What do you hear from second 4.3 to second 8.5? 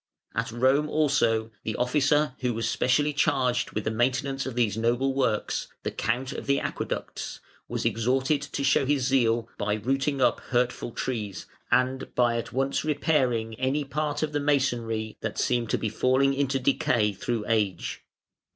of these noble works, the "Count of the Aqueducts", was exhorted